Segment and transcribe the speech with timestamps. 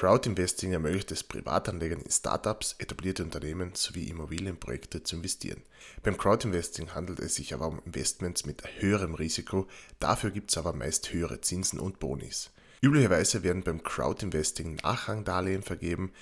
[0.00, 5.62] Crowdinvesting ermöglicht es Privatanlegern in Startups, etablierte Unternehmen sowie Immobilienprojekte zu investieren.
[6.02, 9.68] Beim Crowdinvesting handelt es sich aber um Investments mit höherem Risiko,
[9.98, 12.50] dafür gibt es aber meist höhere Zinsen und Bonis.
[12.80, 16.12] Üblicherweise werden beim Crowdinvesting Nachrangdarlehen vergeben.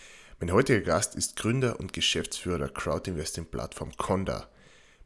[0.41, 4.49] Mein heutiger Gast ist Gründer und Geschäftsführer der Crowdinvesting-Plattform Conda.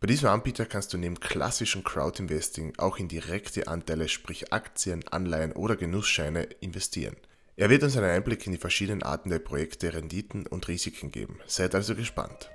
[0.00, 5.52] Bei diesem Anbieter kannst du neben klassischem Crowdinvesting auch in direkte Anteile, sprich Aktien, Anleihen
[5.52, 7.18] oder Genussscheine investieren.
[7.62, 11.38] Er wird uns einen Einblick in die verschiedenen Arten der Projekte, Renditen und Risiken geben.
[11.46, 12.50] Seid also gespannt.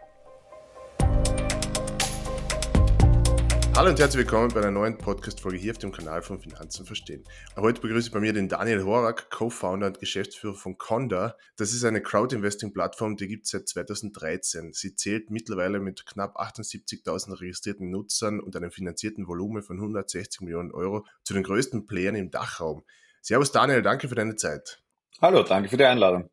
[3.73, 7.23] Hallo und herzlich willkommen bei einer neuen Podcast-Folge hier auf dem Kanal von Finanzen verstehen.
[7.55, 11.38] Heute begrüße ich bei mir den Daniel Horak, Co-Founder und Geschäftsführer von Conda.
[11.55, 14.74] Das ist eine Crowd-Investing-Plattform, die gibt es seit 2013.
[14.74, 20.74] Sie zählt mittlerweile mit knapp 78.000 registrierten Nutzern und einem finanzierten Volumen von 160 Millionen
[20.74, 22.84] Euro zu den größten Playern im Dachraum.
[23.21, 24.82] Servus Daniel, danke für deine Zeit.
[25.20, 26.30] Hallo, danke für die Einladung.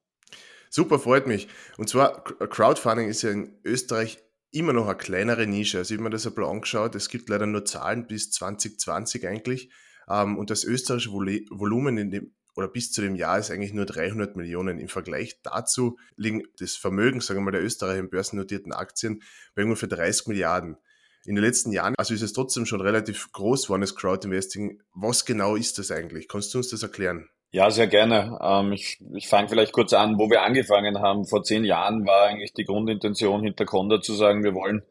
[0.69, 1.49] Super, freut mich.
[1.79, 4.19] Und zwar, Crowdfunding ist ja in Österreich
[4.51, 5.79] immer noch eine kleinere Nische.
[5.79, 6.95] Also ich habe mir das ein bisschen angeschaut.
[6.95, 9.71] Es gibt leider nur Zahlen bis 2020 eigentlich.
[10.07, 13.87] Ähm, und das österreichische Volumen in dem, oder bis zu dem Jahr ist eigentlich nur
[13.87, 14.79] 300 Millionen.
[14.79, 19.23] Im Vergleich dazu liegen das Vermögen, sagen wir mal, der österreichischen börsennotierten Aktien
[19.55, 20.77] bei ungefähr 30 Milliarden.
[21.25, 24.83] In den letzten Jahren, also ist es trotzdem schon relativ groß geworden, das Crowdinvesting.
[24.93, 26.29] Was genau ist das eigentlich?
[26.29, 27.31] Kannst du uns das erklären?
[27.55, 28.37] Ja, sehr gerne.
[28.43, 31.25] Ähm, ich ich fange vielleicht kurz an, wo wir angefangen haben.
[31.25, 34.83] Vor zehn Jahren war eigentlich die Grundintention hinter Conda zu sagen, wir wollen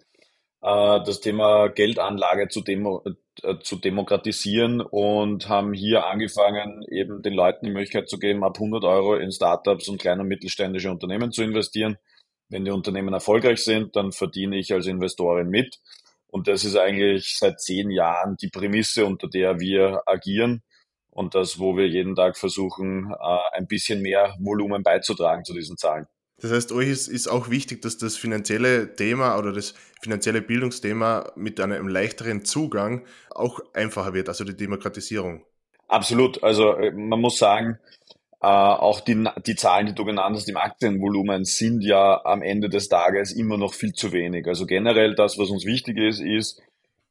[0.62, 3.04] äh, das Thema Geldanlage zu, demo,
[3.44, 8.56] äh, zu demokratisieren und haben hier angefangen, eben den Leuten die Möglichkeit zu geben, ab
[8.56, 11.98] 100 Euro in Startups und kleine und mittelständische Unternehmen zu investieren.
[12.48, 15.82] Wenn die Unternehmen erfolgreich sind, dann verdiene ich als Investorin mit.
[16.28, 20.64] Und das ist eigentlich seit zehn Jahren die Prämisse, unter der wir agieren
[21.14, 25.78] und das, wo wir jeden Tag versuchen, äh, ein bisschen mehr Volumen beizutragen zu diesen
[25.78, 26.08] Zahlen.
[26.42, 31.32] Das heißt, euch ist, ist auch wichtig, dass das finanzielle Thema oder das finanzielle Bildungsthema
[31.36, 35.46] mit einem leichteren Zugang auch einfacher wird, also die Demokratisierung.
[35.88, 36.44] Absolut.
[36.44, 37.78] Also äh, man muss sagen,
[38.42, 42.68] äh, auch die, die Zahlen, die du genannt hast im Aktienvolumen, sind ja am Ende
[42.68, 44.48] des Tages immer noch viel zu wenig.
[44.48, 46.62] Also generell das, was uns wichtig ist, ist,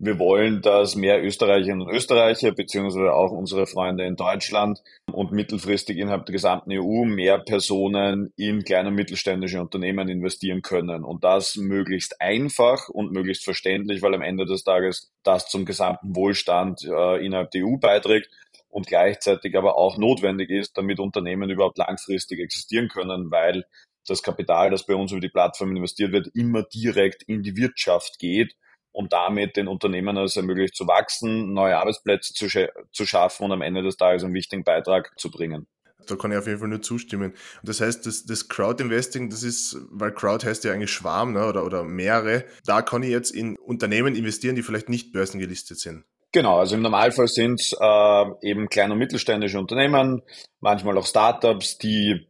[0.03, 4.83] wir wollen, dass mehr Österreicherinnen und Österreicher, beziehungsweise auch unsere Freunde in Deutschland
[5.13, 11.05] und mittelfristig innerhalb der gesamten EU mehr Personen in kleine und mittelständische Unternehmen investieren können.
[11.05, 16.17] Und das möglichst einfach und möglichst verständlich, weil am Ende des Tages das zum gesamten
[16.17, 18.29] Wohlstand äh, innerhalb der EU beiträgt
[18.71, 23.67] und gleichzeitig aber auch notwendig ist, damit Unternehmen überhaupt langfristig existieren können, weil
[24.09, 28.19] das Kapital, das bei uns über die Plattform investiert wird, immer direkt in die Wirtschaft
[28.19, 28.57] geht
[28.93, 32.47] und damit den Unternehmen es ermöglicht zu wachsen, neue Arbeitsplätze zu,
[32.93, 35.67] zu schaffen und am Ende des Tages einen wichtigen Beitrag zu bringen.
[36.07, 37.31] Da kann ich auf jeden Fall nur zustimmen.
[37.31, 41.47] Und das heißt, das, das Crowd-Investing, das ist, weil Crowd heißt ja eigentlich Schwarm ne,
[41.47, 46.05] oder, oder mehrere, da kann ich jetzt in Unternehmen investieren, die vielleicht nicht börsengelistet sind.
[46.33, 50.23] Genau, also im Normalfall sind es äh, eben kleine und mittelständische Unternehmen,
[50.61, 52.27] manchmal auch Startups, die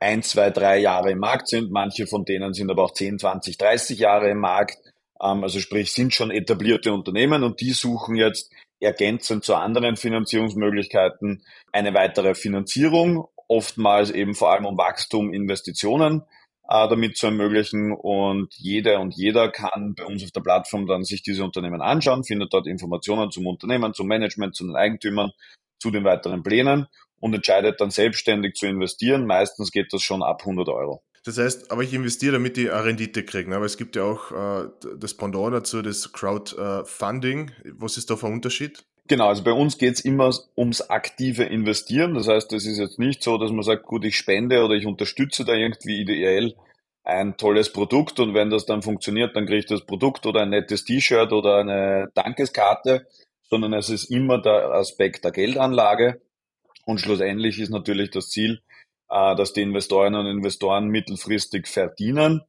[0.00, 1.70] ein, zwei, drei Jahre im Markt sind.
[1.70, 4.76] Manche von denen sind aber auch 10, 20, 30 Jahre im Markt.
[5.22, 8.50] Ähm, also sprich, sind schon etablierte Unternehmen und die suchen jetzt
[8.80, 16.22] ergänzend zu anderen Finanzierungsmöglichkeiten eine weitere Finanzierung, oftmals eben vor allem um Wachstum, Investitionen
[16.68, 17.92] äh, damit zu ermöglichen.
[17.92, 22.24] Und jede und jeder kann bei uns auf der Plattform dann sich diese Unternehmen anschauen,
[22.24, 25.32] findet dort Informationen zum Unternehmen, zum Management, zu den Eigentümern,
[25.78, 26.86] zu den weiteren Plänen
[27.20, 29.26] und entscheidet dann selbstständig zu investieren.
[29.26, 31.02] Meistens geht das schon ab 100 Euro.
[31.26, 33.52] Das heißt, aber ich investiere, damit die eine Rendite kriegen.
[33.52, 37.50] Aber es gibt ja auch äh, das Pendant dazu, das Crowdfunding.
[37.72, 38.84] Was ist da für ein Unterschied?
[39.08, 42.14] Genau, also bei uns geht's immer ums aktive Investieren.
[42.14, 44.86] Das heißt, es ist jetzt nicht so, dass man sagt, gut, ich spende oder ich
[44.86, 46.54] unterstütze da irgendwie ideell
[47.02, 50.50] ein tolles Produkt und wenn das dann funktioniert, dann kriege ich das Produkt oder ein
[50.50, 53.06] nettes T-Shirt oder eine Dankeskarte,
[53.48, 56.20] sondern es ist immer der Aspekt der Geldanlage
[56.84, 58.75] und schlussendlich ist natürlich das Ziel, äh,
[59.08, 62.42] dass die Investorinnen und Investoren mittelfristig verdienen.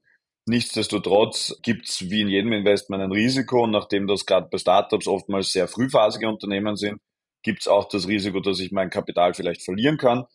[0.46, 5.08] Nichtsdestotrotz gibt es wie in jedem Investment ein Risiko und nachdem das gerade bei Startups
[5.08, 7.02] oftmals sehr frühphasige Unternehmen sind,
[7.44, 10.26] gibt es auch das Risiko, dass ich mein Kapital vielleicht verlieren kann.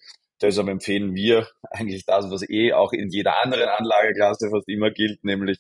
[0.43, 5.25] Deshalb empfehlen wir eigentlich das, was eh auch in jeder anderen Anlageklasse fast immer gilt,
[5.25, 5.59] nämlich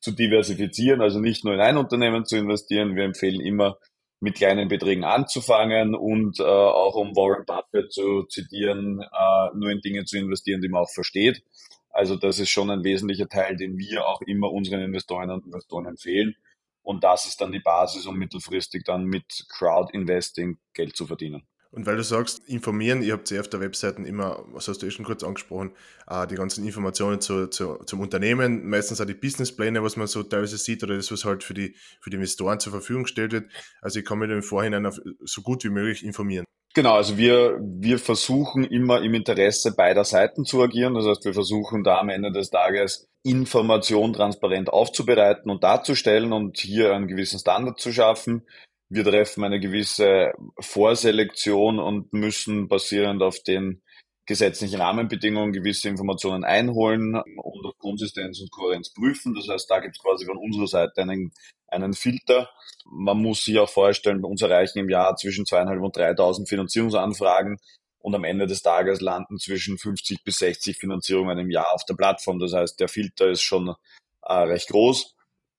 [0.00, 2.94] zu diversifizieren, also nicht nur in ein Unternehmen zu investieren.
[2.94, 3.78] Wir empfehlen immer,
[4.20, 9.80] mit kleinen Beträgen anzufangen und äh, auch um Warren Buffett zu zitieren, äh, nur in
[9.80, 11.42] Dinge zu investieren, die man auch versteht.
[11.90, 15.86] Also das ist schon ein wesentlicher Teil, den wir auch immer unseren Investorinnen und Investoren
[15.86, 16.34] empfehlen.
[16.82, 21.46] Und das ist dann die Basis, um mittelfristig dann mit Crowd Investing Geld zu verdienen.
[21.70, 24.86] Und weil du sagst, informieren, ihr habt ja auf der Webseite immer, was hast du
[24.86, 25.72] eh schon kurz angesprochen,
[26.08, 30.22] äh, die ganzen Informationen zu, zu, zum Unternehmen, meistens auch die Businesspläne, was man so
[30.22, 33.50] teilweise sieht, oder das, was halt für die, für die Investoren zur Verfügung gestellt wird.
[33.82, 36.46] Also ich kann mich im Vorhinein auf, so gut wie möglich informieren.
[36.74, 40.94] Genau, also wir, wir versuchen immer im Interesse beider Seiten zu agieren.
[40.94, 46.58] Das heißt, wir versuchen da am Ende des Tages Information transparent aufzubereiten und darzustellen und
[46.58, 48.46] hier einen gewissen Standard zu schaffen.
[48.90, 53.82] Wir treffen eine gewisse Vorselektion und müssen basierend auf den
[54.28, 59.34] gesetzlichen Rahmenbedingungen gewisse Informationen einholen und auf Konsistenz und Kohärenz prüfen.
[59.34, 61.32] Das heißt, da gibt es quasi von unserer Seite einen,
[61.66, 62.50] einen Filter.
[62.84, 67.58] Man muss sich auch vorstellen, bei uns erreichen im Jahr zwischen zweieinhalb und 3.000 Finanzierungsanfragen
[68.00, 71.94] und am Ende des Tages landen zwischen 50 bis 60 Finanzierungen im Jahr auf der
[71.94, 72.38] Plattform.
[72.38, 73.74] Das heißt, der Filter ist schon
[74.22, 75.14] äh, recht groß.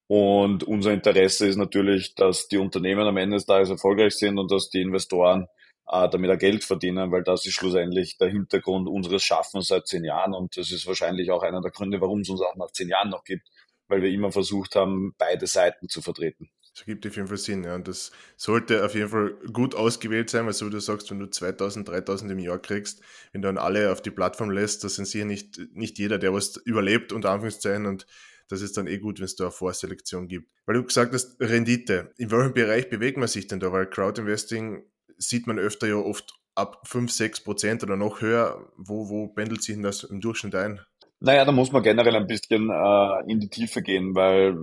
[0.10, 4.50] Und unser Interesse ist natürlich, dass die Unternehmen am Ende des Tages erfolgreich sind und
[4.50, 5.46] dass die Investoren
[5.88, 10.04] äh, damit auch Geld verdienen, weil das ist schlussendlich der Hintergrund unseres Schaffens seit zehn
[10.04, 12.90] Jahren und das ist wahrscheinlich auch einer der Gründe, warum es uns auch nach zehn
[12.90, 13.50] Jahren noch gibt,
[13.88, 16.50] weil wir immer versucht haben, beide Seiten zu vertreten.
[16.74, 17.76] Das ergibt auf jeden Fall Sinn, ja.
[17.76, 21.20] Und das sollte auf jeden Fall gut ausgewählt sein, weil so wie du sagst, wenn
[21.20, 24.96] du 2000, 3000 im Jahr kriegst, wenn du dann alle auf die Plattform lässt, das
[24.96, 28.08] sind sicher nicht, nicht jeder, der was überlebt, unter Anführungszeichen, und
[28.50, 30.52] das ist dann eh gut, wenn es da eine Vorselektion gibt.
[30.66, 32.12] Weil du gesagt hast, Rendite.
[32.18, 33.72] In welchem Bereich bewegt man sich denn da?
[33.72, 34.84] Weil Crowdinvesting
[35.18, 38.72] sieht man öfter ja oft ab 5, 6 Prozent oder noch höher.
[38.76, 40.82] Wo, wo pendelt sich denn das im Durchschnitt ein?
[41.22, 44.58] Naja, da muss man generell ein bisschen äh, in die Tiefe gehen, weil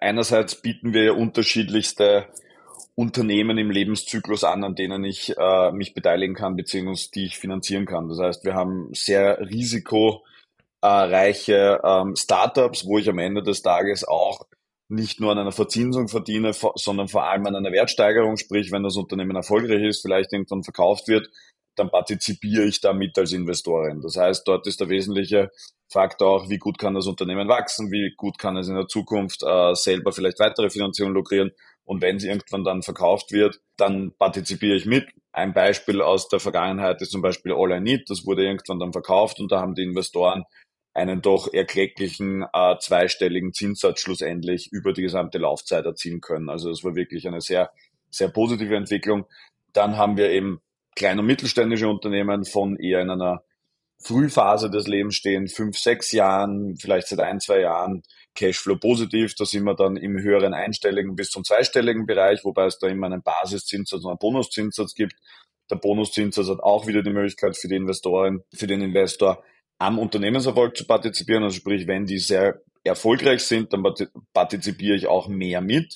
[0.00, 2.26] einerseits bieten wir unterschiedlichste
[2.94, 7.86] Unternehmen im Lebenszyklus an, an denen ich äh, mich beteiligen kann, beziehungsweise die ich finanzieren
[7.86, 8.08] kann.
[8.08, 10.24] Das heißt, wir haben sehr risiko
[10.80, 14.46] äh, reiche ähm, Startups, wo ich am Ende des Tages auch
[14.88, 18.96] nicht nur an einer Verzinsung verdiene, sondern vor allem an einer Wertsteigerung, sprich, wenn das
[18.96, 21.28] Unternehmen erfolgreich ist, vielleicht irgendwann verkauft wird,
[21.76, 24.00] dann partizipiere ich damit als Investorin.
[24.00, 25.50] Das heißt, dort ist der wesentliche
[25.90, 29.42] Faktor auch, wie gut kann das Unternehmen wachsen, wie gut kann es in der Zukunft
[29.42, 31.52] äh, selber vielleicht weitere Finanzierungen lukrieren.
[31.84, 35.08] Und wenn sie irgendwann dann verkauft wird, dann partizipiere ich mit.
[35.32, 38.10] Ein Beispiel aus der Vergangenheit ist zum Beispiel All I Need.
[38.10, 40.44] Das wurde irgendwann dann verkauft und da haben die Investoren
[40.94, 46.48] einen doch erkläglichen äh, zweistelligen Zinssatz schlussendlich über die gesamte Laufzeit erzielen können.
[46.48, 47.70] Also das war wirklich eine sehr,
[48.10, 49.26] sehr positive Entwicklung.
[49.72, 50.60] Dann haben wir eben
[50.96, 53.44] kleine und mittelständische Unternehmen von eher in einer
[54.00, 58.02] Frühphase des Lebens stehen, fünf, sechs Jahren, vielleicht seit ein, zwei Jahren
[58.34, 59.34] Cashflow positiv.
[59.34, 63.06] Da sind wir dann im höheren einstelligen bis zum zweistelligen Bereich, wobei es da immer
[63.06, 65.14] einen Basiszinssatz und einen Bonuszinssatz gibt.
[65.70, 69.42] Der Bonuszinssatz hat auch wieder die Möglichkeit für die Investoren, für den Investor
[69.78, 71.44] am Unternehmenserfolg zu partizipieren.
[71.44, 73.84] Also sprich, wenn die sehr erfolgreich sind, dann
[74.32, 75.94] partizipiere ich auch mehr mit.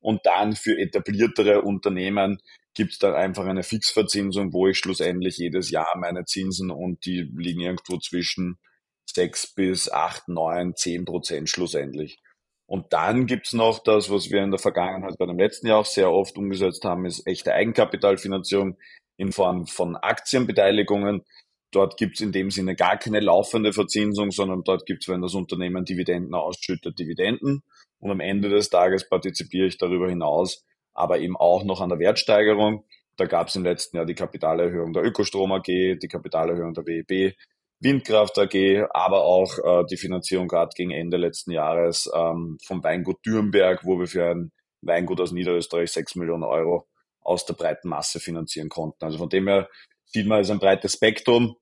[0.00, 2.38] Und dann für etabliertere Unternehmen
[2.74, 7.30] gibt es dann einfach eine Fixverzinsung, wo ich schlussendlich jedes Jahr meine Zinsen und die
[7.36, 8.58] liegen irgendwo zwischen
[9.06, 12.18] 6 bis 8, 9, 10 Prozent schlussendlich.
[12.66, 15.86] Und dann gibt's noch das, was wir in der Vergangenheit bei dem letzten Jahr auch
[15.86, 18.78] sehr oft umgesetzt haben, ist echte Eigenkapitalfinanzierung
[19.18, 21.22] in Form von Aktienbeteiligungen.
[21.72, 25.22] Dort gibt es in dem Sinne gar keine laufende Verzinsung, sondern dort gibt es, wenn
[25.22, 27.62] das Unternehmen Dividenden ausschüttet, Dividenden.
[27.98, 31.98] Und am Ende des Tages partizipiere ich darüber hinaus, aber eben auch noch an der
[31.98, 32.84] Wertsteigerung.
[33.16, 37.34] Da gab es im letzten Jahr die Kapitalerhöhung der Ökostrom AG, die Kapitalerhöhung der WEB,
[37.80, 43.24] Windkraft AG, aber auch äh, die Finanzierung gerade gegen Ende letzten Jahres ähm, vom Weingut
[43.24, 46.86] Dürnberg, wo wir für ein Weingut aus Niederösterreich 6 Millionen Euro
[47.20, 49.04] aus der breiten Masse finanzieren konnten.
[49.04, 49.68] Also von dem her
[50.04, 51.56] sieht man, es ein breites Spektrum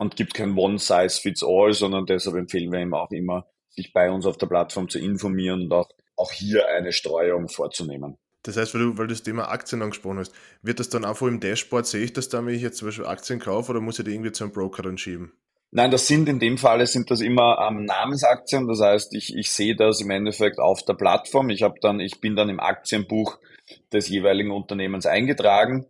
[0.00, 4.38] und gibt kein One-Size-Fits-All, sondern deshalb empfehlen wir ihm auch immer, sich bei uns auf
[4.38, 8.16] der Plattform zu informieren und auch, auch hier eine Streuung vorzunehmen.
[8.42, 11.26] Das heißt, weil du, weil du das Thema Aktien angesprochen hast, wird das dann einfach
[11.26, 13.98] im Dashboard, sehe ich das dann, wenn ich jetzt zum Beispiel Aktien kaufe oder muss
[13.98, 15.34] ich die irgendwie zu einem Broker dann schieben?
[15.70, 18.66] Nein, das sind in dem Falle sind das immer ähm, Namensaktien.
[18.68, 21.50] Das heißt, ich, ich sehe das im Endeffekt auf der Plattform.
[21.50, 23.38] Ich habe dann, ich bin dann im Aktienbuch
[23.92, 25.86] des jeweiligen Unternehmens eingetragen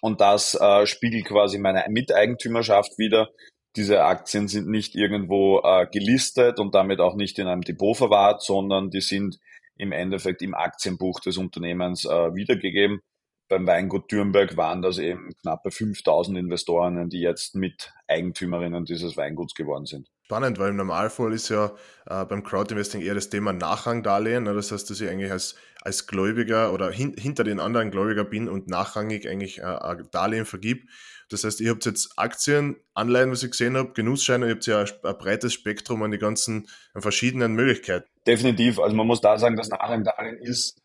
[0.00, 3.30] und das äh, spiegelt quasi meine Miteigentümerschaft wieder.
[3.76, 8.42] Diese Aktien sind nicht irgendwo äh, gelistet und damit auch nicht in einem Depot verwahrt,
[8.42, 9.38] sondern die sind
[9.76, 13.00] im Endeffekt im Aktienbuch des Unternehmens äh, wiedergegeben.
[13.48, 19.84] Beim Weingut Dürnberg waren das eben knappe 5000 Investoren, die jetzt Miteigentümerinnen dieses Weinguts geworden
[19.84, 20.08] sind.
[20.24, 21.72] Spannend, weil im Normalfall ist ja
[22.06, 24.44] äh, beim Crowdinvesting eher das Thema Nachrangdarlehen.
[24.44, 24.54] Ne?
[24.54, 28.48] Das heißt, dass ich eigentlich als, als Gläubiger oder hin, hinter den anderen Gläubiger bin
[28.48, 30.88] und nachrangig eigentlich äh, ein Darlehen vergib.
[31.28, 34.80] Das heißt, ihr habt jetzt Aktien, Anleihen, was ich gesehen habe, Genussscheine, ihr habt ja
[34.80, 38.08] ein, ein breites Spektrum an die ganzen an verschiedenen Möglichkeiten.
[38.26, 38.78] Definitiv.
[38.78, 40.80] Also man muss da sagen, das Nachrangdarlehen ist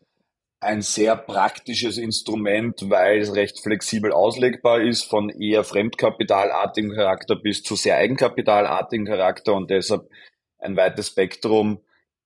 [0.60, 7.62] ein sehr praktisches Instrument, weil es recht flexibel auslegbar ist, von eher fremdkapitalartigem Charakter bis
[7.62, 10.10] zu sehr eigenkapitalartigem Charakter und deshalb
[10.58, 11.80] ein weites Spektrum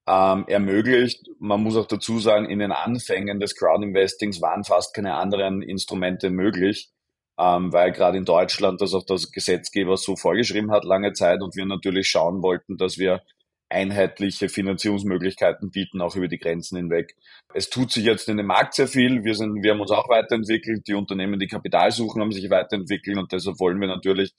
[0.06, 1.28] ähm, ermöglicht.
[1.38, 6.30] Man muss auch dazu sagen, in den Anfängen des Crowdinvestings waren fast keine anderen Instrumente
[6.30, 6.90] möglich,
[7.38, 11.56] ähm, weil gerade in Deutschland das auch der Gesetzgeber so vorgeschrieben hat lange Zeit und
[11.56, 13.22] wir natürlich schauen wollten, dass wir
[13.70, 17.16] einheitliche Finanzierungsmöglichkeiten bieten, auch über die Grenzen hinweg.
[17.54, 19.24] Es tut sich jetzt in dem Markt sehr viel.
[19.24, 20.86] Wir, sind, wir haben uns auch weiterentwickelt.
[20.86, 24.32] Die Unternehmen, die Kapital suchen, haben sich weiterentwickelt und deshalb wollen wir natürlich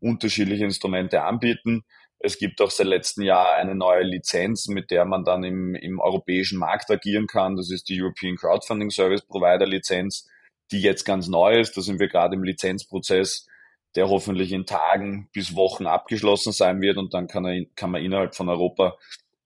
[0.00, 1.84] unterschiedliche Instrumente anbieten.
[2.20, 6.00] Es gibt auch seit letztem Jahr eine neue Lizenz, mit der man dann im, im
[6.00, 7.56] europäischen Markt agieren kann.
[7.56, 10.28] Das ist die European Crowdfunding Service Provider Lizenz,
[10.72, 11.76] die jetzt ganz neu ist.
[11.76, 13.46] Da sind wir gerade im Lizenzprozess
[13.94, 18.02] der hoffentlich in Tagen bis Wochen abgeschlossen sein wird und dann kann, er, kann man
[18.02, 18.96] innerhalb von Europa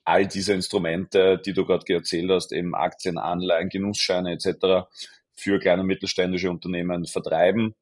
[0.05, 4.89] all diese Instrumente, die du gerade erzählt hast, eben Aktien, Anleihen, Genussscheine etc.
[5.33, 7.75] für kleine und mittelständische Unternehmen vertreiben.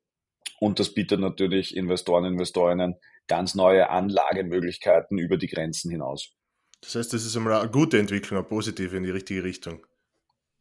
[0.59, 2.97] Und das bietet natürlich Investoren, Investorinnen
[3.29, 6.33] ganz neue Anlagemöglichkeiten über die Grenzen hinaus.
[6.81, 9.87] Das heißt, das ist einmal eine gute Entwicklung, eine positive in die richtige Richtung.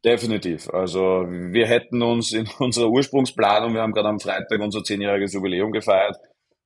[0.04, 0.70] Definitiv.
[0.70, 5.72] Also wir hätten uns in unserer Ursprungsplanung, wir haben gerade am Freitag unser zehnjähriges Jubiläum
[5.72, 6.18] gefeiert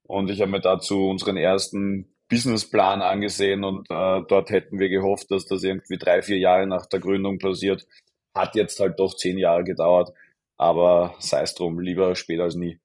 [0.04, 5.32] und ich habe mir dazu unseren ersten Businessplan angesehen und äh, dort hätten wir gehofft,
[5.32, 7.86] dass das irgendwie drei, vier Jahre nach der Gründung passiert.
[8.36, 10.12] Hat jetzt halt doch zehn Jahre gedauert,
[10.58, 12.80] aber sei es drum, lieber später als nie.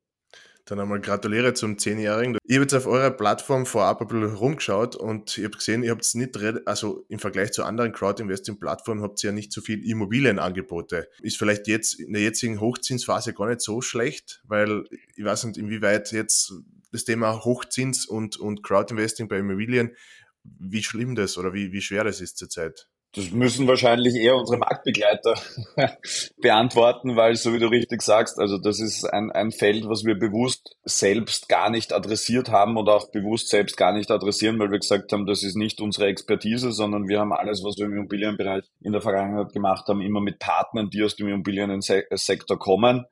[0.69, 2.37] Dann einmal gratuliere zum Zehnjährigen.
[2.45, 5.93] Ich habe jetzt auf eurer Plattform vorab ein bisschen rumgeschaut und ich habe gesehen, ihr
[5.93, 11.09] habt nicht, also im Vergleich zu anderen Crowdinvesting-Plattformen habt ihr ja nicht so viel Immobilienangebote.
[11.23, 14.85] Ist vielleicht jetzt in der jetzigen Hochzinsphase gar nicht so schlecht, weil
[15.17, 16.53] ich weiß nicht, inwieweit jetzt
[16.93, 19.97] das Thema Hochzins und, und Crowdinvesting bei Immobilien,
[20.45, 22.89] wie schlimm das oder wie, wie schwer das ist zurzeit.
[23.13, 25.35] Das müssen wahrscheinlich eher unsere Marktbegleiter
[26.43, 30.19] beantworten, weil so wie du richtig sagst, also das ist ein, ein Feld, was wir
[30.19, 34.79] bewusst selbst gar nicht adressiert haben und auch bewusst selbst gar nicht adressieren, weil wir
[34.79, 38.65] gesagt haben, das ist nicht unsere Expertise, sondern wir haben alles, was wir im Immobilienbereich
[38.83, 43.07] in der Vergangenheit gemacht haben, immer mit Partnern, die aus dem Immobiliensektor kommen.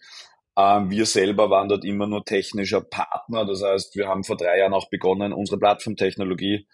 [0.59, 3.47] Ähm, wir selber waren dort immer nur technischer Partner.
[3.47, 6.67] Das heißt, wir haben vor drei Jahren auch begonnen, unsere Plattformtechnologie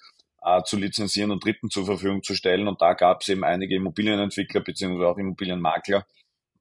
[0.45, 2.69] äh, zu lizenzieren und Dritten zur Verfügung zu stellen.
[2.69, 6.07] Und da gab es eben einige Immobilienentwickler beziehungsweise auch Immobilienmakler,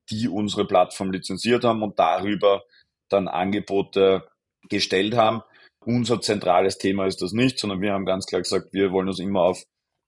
[0.10, 2.64] die unsere Plattform lizenziert haben und darüber
[3.10, 4.28] dann Angebote
[4.70, 5.42] gestellt haben.
[5.84, 9.20] Unser zentrales Thema ist das nicht, sondern wir haben ganz klar gesagt, wir wollen uns
[9.20, 9.64] immer auf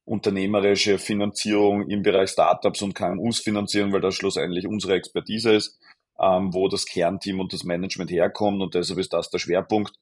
[0.05, 5.79] unternehmerische Finanzierung im Bereich Startups und KMUs finanzieren, weil das schlussendlich unsere Expertise ist,
[6.19, 9.93] ähm, wo das Kernteam und das Management herkommt und deshalb ist das der Schwerpunkt.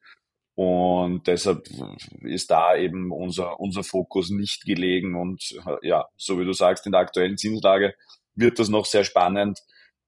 [0.55, 1.67] Und deshalb
[2.21, 5.15] ist da eben unser, unser Fokus nicht gelegen.
[5.15, 7.95] Und ja, so wie du sagst, in der aktuellen Zinslage
[8.35, 9.59] wird das noch sehr spannend,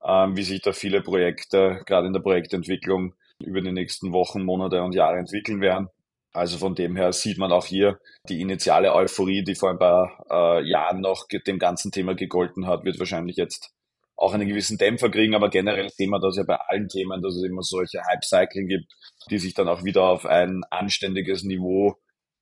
[0.04, 4.82] ähm, wie sich da viele Projekte, gerade in der Projektentwicklung, über die nächsten Wochen, Monate
[4.84, 5.88] und Jahre entwickeln werden.
[6.34, 10.26] Also von dem her sieht man auch hier die initiale Euphorie, die vor ein paar
[10.30, 13.72] äh, Jahren noch dem ganzen Thema gegolten hat, wird wahrscheinlich jetzt
[14.16, 17.36] auch einen gewissen Dämpfer kriegen, aber generell sehen wir das ja bei allen Themen, dass
[17.36, 18.94] es immer solche Hype-Cycling gibt,
[19.30, 21.96] die sich dann auch wieder auf ein anständiges Niveau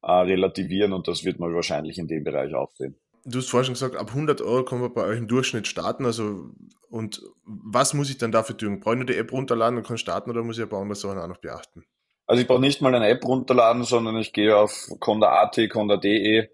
[0.03, 2.95] äh, relativieren und das wird man wahrscheinlich in dem Bereich auch sehen.
[3.23, 6.05] Du hast vorhin schon gesagt, ab 100 Euro können wir bei euch im Durchschnitt starten.
[6.05, 6.49] Also,
[6.89, 8.79] und was muss ich dann dafür tun?
[8.79, 10.95] Brauche ich nur die App runterladen und kann starten oder muss ich ein paar andere
[10.95, 11.83] Sachen auch noch beachten?
[12.25, 16.47] Also ich brauche nicht mal eine App runterladen, sondern ich gehe auf conda.at, conda.de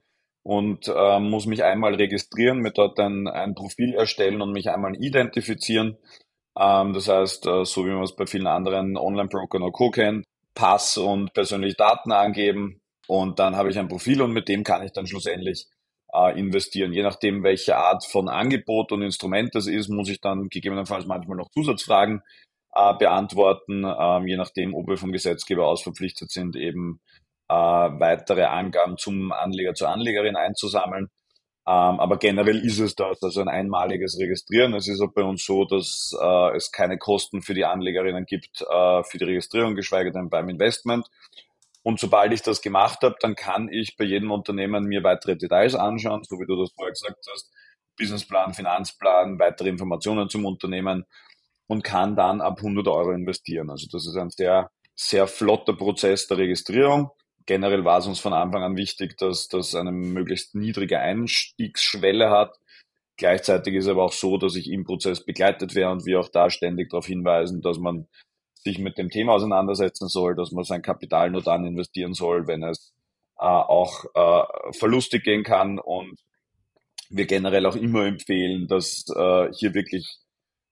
[0.47, 4.95] und äh, muss mich einmal registrieren, mir dort ein, ein Profil erstellen und mich einmal
[4.95, 5.97] identifizieren.
[6.57, 9.91] Ähm, das heißt, äh, so wie man es bei vielen anderen Online-Brokern oder Co.
[9.91, 10.23] kennt,
[10.55, 14.83] Pass und persönliche Daten angeben und dann habe ich ein Profil und mit dem kann
[14.83, 15.65] ich dann schlussendlich
[16.13, 16.93] äh, investieren.
[16.93, 21.35] Je nachdem, welche Art von Angebot und Instrument das ist, muss ich dann gegebenenfalls manchmal
[21.35, 22.21] noch Zusatzfragen
[22.73, 27.01] äh, beantworten, ähm, je nachdem, ob wir vom Gesetzgeber aus verpflichtet sind, eben
[27.49, 31.09] äh, weitere Angaben zum Anleger, zur Anlegerin einzusammeln.
[31.67, 34.73] Ähm, aber generell ist es das, also ein einmaliges Registrieren.
[34.73, 38.61] Es ist auch bei uns so, dass äh, es keine Kosten für die Anlegerinnen gibt
[38.61, 41.07] äh, für die Registrierung, geschweige denn beim Investment.
[41.83, 45.75] Und sobald ich das gemacht habe, dann kann ich bei jedem Unternehmen mir weitere Details
[45.75, 47.51] anschauen, so wie du das vorher gesagt hast,
[47.97, 51.05] Businessplan, Finanzplan, weitere Informationen zum Unternehmen
[51.67, 53.69] und kann dann ab 100 Euro investieren.
[53.69, 57.11] Also das ist ein sehr, sehr flotter Prozess der Registrierung
[57.47, 62.59] generell war es uns von Anfang an wichtig, dass das eine möglichst niedrige Einstiegsschwelle hat.
[63.15, 66.29] Gleichzeitig ist es aber auch so, dass ich im Prozess begleitet werde und wir auch
[66.29, 68.07] da ständig darauf hinweisen, dass man
[68.63, 72.61] sich mit dem Thema auseinandersetzen soll, dass man sein Kapital nur dann investieren soll, wenn
[72.61, 72.93] es
[73.39, 76.19] äh, auch äh, verlustig gehen kann und
[77.09, 80.17] wir generell auch immer empfehlen, dass äh, hier wirklich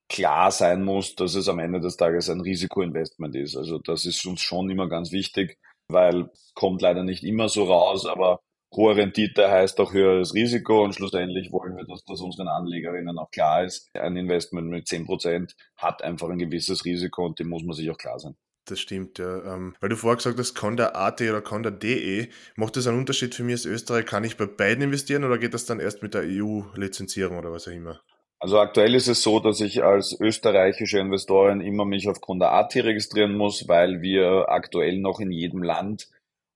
[0.10, 3.56] klar sein muss, dass es am Ende des Tages ein Risikoinvestment ist.
[3.56, 8.06] Also das ist uns schon immer ganz wichtig, weil kommt leider nicht immer so raus,
[8.06, 8.40] aber
[8.76, 13.32] hohe Rendite heißt auch höheres Risiko und schlussendlich wollen wir, dass das unseren Anlegerinnen auch
[13.32, 13.90] klar ist.
[13.94, 17.98] Ein Investment mit 10% hat einfach ein gewisses Risiko und dem muss man sich auch
[17.98, 18.36] klar sein.
[18.68, 19.54] Das stimmt, ja.
[19.54, 22.30] Ähm, weil du vorher gesagt hast, Conda.at oder Conda.de.
[22.56, 24.08] Macht das einen Unterschied für mich als Österreich?
[24.08, 27.68] Kann ich bei beiden investieren oder geht das dann erst mit der EU-Lizenzierung oder was
[27.68, 28.02] auch immer?
[28.40, 33.36] Also aktuell ist es so, dass ich als österreichische Investorin immer mich auf Conda.at registrieren
[33.36, 36.10] muss, weil wir aktuell noch in jedem Land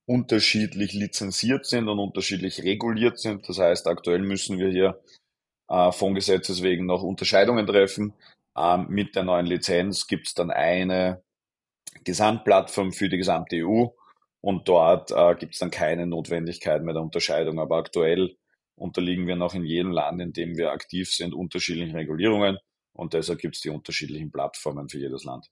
[0.05, 3.47] unterschiedlich lizenziert sind und unterschiedlich reguliert sind.
[3.47, 4.99] Das heißt, aktuell müssen wir hier
[5.69, 8.13] äh, von Gesetzes wegen noch Unterscheidungen treffen.
[8.57, 11.21] Ähm, mit der neuen Lizenz gibt es dann eine
[12.03, 13.87] Gesamtplattform für die gesamte EU
[14.41, 17.59] und dort äh, gibt es dann keine Notwendigkeit mehr der Unterscheidung.
[17.59, 18.35] Aber aktuell
[18.79, 22.57] unterliegen wir noch in jedem Land, in dem wir aktiv sind, unterschiedlichen Regulierungen
[22.93, 25.47] und deshalb gibt es die unterschiedlichen Plattformen für jedes Land.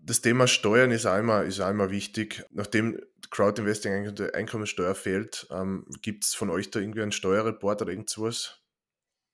[0.00, 2.44] Das Thema Steuern ist einmal, ist einmal wichtig.
[2.50, 2.98] Nachdem
[3.30, 7.90] Crowdinvesting eigentlich unter Einkommensteuer fällt, ähm, gibt es von euch da irgendwie einen Steuerreport oder
[7.90, 8.60] irgendwas?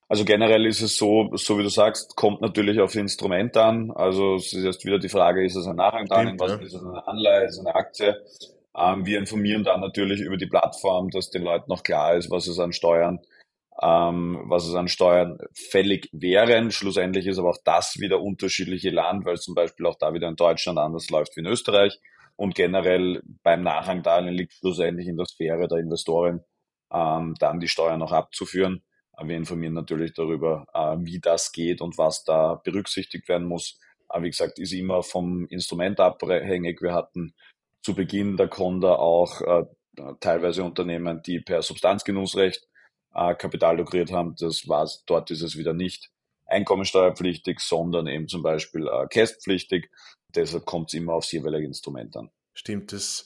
[0.07, 3.91] Also generell ist es so, so wie du sagst, kommt natürlich auf Instrument an.
[3.91, 7.07] Also es ist jetzt wieder die Frage, ist es ein Nachrangdarlehen, was ist es eine
[7.07, 8.15] Anleihe, ist es eine Aktie?
[8.77, 12.47] Ähm, wir informieren dann natürlich über die Plattform, dass den Leuten noch klar ist, was
[12.47, 13.19] es an Steuern,
[13.81, 16.71] ähm, was es an Steuern fällig wären.
[16.71, 20.35] Schlussendlich ist aber auch das wieder unterschiedliche Land, weil zum Beispiel auch da wieder in
[20.35, 21.99] Deutschland anders läuft wie in Österreich.
[22.37, 26.41] Und generell beim Nachrangdarlehen liegt schlussendlich in der Sphäre der Investoren,
[26.91, 28.83] ähm, dann die Steuern noch abzuführen.
[29.23, 33.79] Wir informieren natürlich darüber, äh, wie das geht und was da berücksichtigt werden muss.
[34.09, 36.81] Aber wie gesagt, ist immer vom Instrument abhängig.
[36.81, 37.33] Wir hatten
[37.81, 39.63] zu Beginn der Conda auch äh,
[40.19, 42.67] teilweise Unternehmen, die per Substanzgenussrecht
[43.15, 44.35] äh, Kapital lukriert haben.
[44.39, 45.03] Das war's.
[45.05, 46.11] Dort ist es wieder nicht
[46.45, 49.89] einkommensteuerpflichtig, sondern eben zum Beispiel äh, kästpflichtig.
[50.35, 52.29] Deshalb kommt es immer aufs jeweilige Instrument an.
[52.53, 53.25] Stimmt, das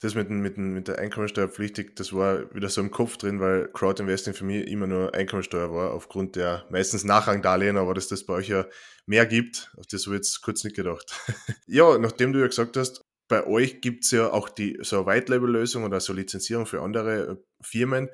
[0.00, 3.68] das mit, mit, mit der Einkommensteuer pflichtig, das war wieder so im Kopf drin, weil
[3.68, 8.32] Crowdinvesting für mich immer nur Einkommensteuer war, aufgrund der meistens Nachrangdarlehen, aber dass das bei
[8.32, 8.66] euch ja
[9.04, 11.14] mehr gibt, auf das habe ich jetzt kurz nicht gedacht.
[11.66, 15.84] ja, nachdem du ja gesagt hast, bei euch gibt es ja auch die so White-Label-Lösung
[15.84, 18.08] oder so Lizenzierung für andere äh, Firmen.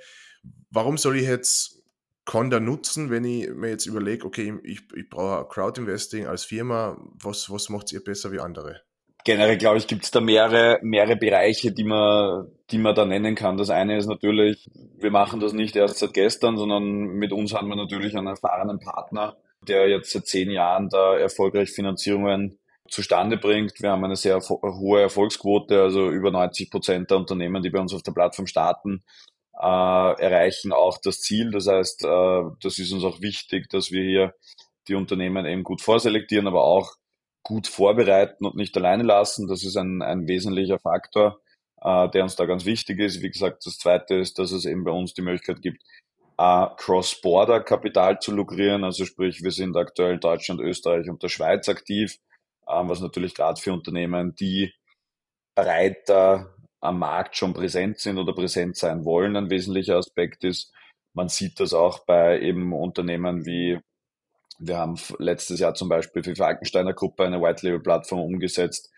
[0.70, 1.82] Warum soll ich jetzt
[2.24, 7.50] Conda nutzen, wenn ich mir jetzt überlege, okay, ich, ich brauche Crowdinvesting als Firma, was,
[7.50, 8.82] was macht ihr besser wie andere?
[9.26, 13.35] generell, glaube ich, gibt es da mehrere, mehrere Bereiche, die man, die man da nennen
[13.35, 13.59] kann.
[13.59, 17.68] Das eine ist natürlich, wir machen das nicht erst seit gestern, sondern mit uns haben
[17.68, 23.82] wir natürlich einen erfahrenen Partner, der jetzt seit zehn Jahren da erfolgreich Finanzierungen zustande bringt.
[23.82, 27.92] Wir haben eine sehr hohe Erfolgsquote, also über 90 Prozent der Unternehmen, die bei uns
[27.92, 29.02] auf der Plattform starten,
[29.59, 31.51] äh, erreichen auch das Ziel.
[31.51, 34.35] Das heißt, äh, das ist uns auch wichtig, dass wir hier
[34.88, 36.95] die Unternehmen eben gut vorselektieren, aber auch
[37.42, 39.49] gut vorbereiten und nicht alleine lassen.
[39.49, 41.40] Das ist ein, ein wesentlicher Faktor,
[41.81, 43.23] äh, der uns da ganz wichtig ist.
[43.23, 45.83] Wie gesagt, das Zweite ist, dass es eben bei uns die Möglichkeit gibt,
[46.38, 48.85] äh, Cross-Border-Kapital zu lukrieren.
[48.85, 52.19] Also sprich, wir sind aktuell Deutschland, Österreich und der Schweiz aktiv,
[52.66, 54.73] äh, was natürlich gerade für Unternehmen, die
[55.55, 60.73] breiter am Markt schon präsent sind oder präsent sein wollen, ein wesentlicher Aspekt ist.
[61.15, 63.81] Man sieht das auch bei eben Unternehmen wie
[64.59, 68.91] wir haben letztes Jahr zum Beispiel für die Falkensteiner Gruppe eine White Label Plattform umgesetzt,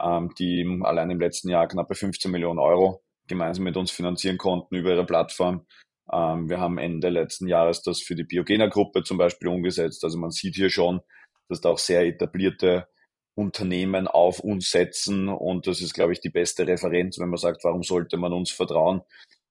[0.00, 4.76] ähm, die allein im letzten Jahr knappe 15 Millionen Euro gemeinsam mit uns finanzieren konnten
[4.76, 5.66] über ihre Plattform.
[6.12, 10.04] Ähm, wir haben Ende letzten Jahres das für die Biogena Gruppe zum Beispiel umgesetzt.
[10.04, 11.00] Also man sieht hier schon,
[11.48, 12.88] dass da auch sehr etablierte
[13.36, 17.64] Unternehmen auf uns setzen und das ist, glaube ich, die beste Referenz, wenn man sagt,
[17.64, 19.02] warum sollte man uns vertrauen,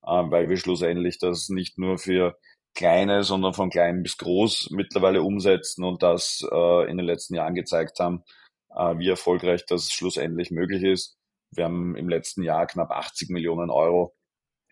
[0.07, 2.37] ähm, weil wir schlussendlich das nicht nur für
[2.73, 7.53] kleine, sondern von klein bis groß mittlerweile umsetzen und das äh, in den letzten Jahren
[7.53, 8.23] gezeigt haben,
[8.75, 11.17] äh, wie erfolgreich das schlussendlich möglich ist.
[11.51, 14.15] Wir haben im letzten Jahr knapp 80 Millionen Euro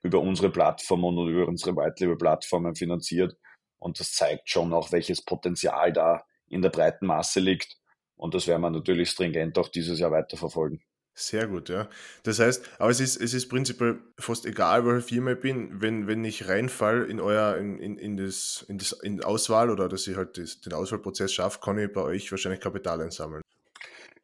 [0.02, 3.38] über unsere Plattform und über unsere White Label Plattformen finanziert.
[3.80, 7.78] Und das zeigt schon auch, welches Potenzial da in der breiten Masse liegt.
[8.24, 10.80] Und das werden wir natürlich stringent auch dieses Jahr weiterverfolgen.
[11.14, 11.90] Sehr gut, ja.
[12.24, 16.08] Das heißt, aber es ist, es ist prinzipiell fast egal, welche Firma ich bin, wenn,
[16.08, 20.08] wenn ich reinfall in euer, in, in, in das, in das, in Auswahl oder dass
[20.08, 23.42] ich halt das, den Auswahlprozess schaffe, kann ich bei euch wahrscheinlich Kapital einsammeln.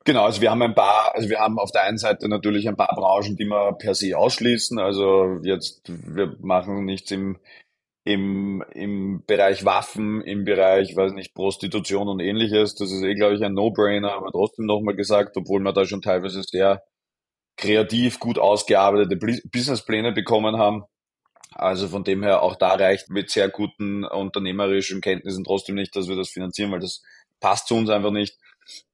[0.05, 2.77] Genau, also wir haben ein paar, also wir haben auf der einen Seite natürlich ein
[2.77, 4.79] paar Branchen, die wir per se ausschließen.
[4.79, 7.37] Also jetzt, wir machen nichts im,
[8.03, 12.75] im, im Bereich Waffen, im Bereich, weiß nicht, Prostitution und ähnliches.
[12.75, 16.01] Das ist eh, glaube ich, ein No-Brainer, aber trotzdem nochmal gesagt, obwohl wir da schon
[16.01, 16.83] teilweise sehr
[17.57, 19.17] kreativ, gut ausgearbeitete
[19.51, 20.83] Businesspläne bekommen haben.
[21.51, 26.07] Also von dem her auch da reicht mit sehr guten unternehmerischen Kenntnissen trotzdem nicht, dass
[26.07, 27.01] wir das finanzieren, weil das
[27.39, 28.37] passt zu uns einfach nicht.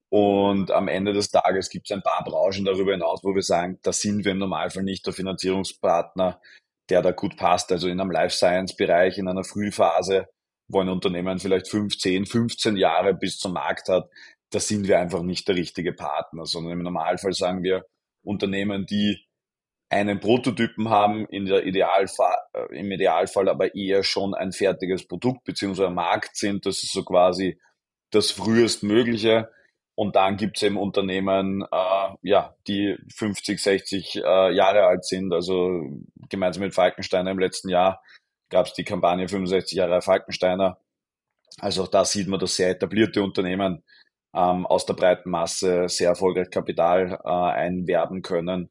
[0.09, 3.79] Und am Ende des Tages gibt es ein paar Branchen darüber hinaus, wo wir sagen,
[3.83, 6.39] da sind wir im Normalfall nicht der Finanzierungspartner,
[6.89, 7.71] der da gut passt.
[7.71, 10.27] Also in einem Life Science Bereich, in einer Frühphase,
[10.67, 14.09] wo ein Unternehmen vielleicht 15, 15 Jahre bis zum Markt hat,
[14.51, 17.85] da sind wir einfach nicht der richtige Partner, sondern im Normalfall sagen wir
[18.23, 19.25] Unternehmen, die
[19.89, 25.43] einen Prototypen haben, in der Idealfall, äh, im Idealfall aber eher schon ein fertiges Produkt
[25.43, 26.65] beziehungsweise Markt sind.
[26.65, 27.59] Das ist so quasi
[28.11, 29.49] das frühestmögliche.
[29.95, 35.33] Und dann gibt es eben Unternehmen, äh, ja, die 50, 60 äh, Jahre alt sind.
[35.33, 35.81] Also
[36.29, 38.01] gemeinsam mit Falkensteiner im letzten Jahr
[38.49, 40.79] gab es die Kampagne 65 Jahre Falkensteiner.
[41.59, 43.83] Also auch da sieht man, dass sehr etablierte Unternehmen
[44.35, 48.69] ähm, aus der breiten Masse sehr erfolgreich Kapital äh, einwerben können.